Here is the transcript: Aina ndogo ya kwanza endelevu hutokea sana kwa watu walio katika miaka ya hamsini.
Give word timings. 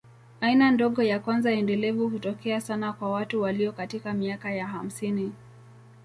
Aina 0.41 0.71
ndogo 0.71 1.03
ya 1.03 1.19
kwanza 1.19 1.51
endelevu 1.51 2.09
hutokea 2.09 2.61
sana 2.61 2.93
kwa 2.93 3.11
watu 3.11 3.41
walio 3.41 3.71
katika 3.71 4.13
miaka 4.13 4.51
ya 4.51 4.67
hamsini. 4.67 5.31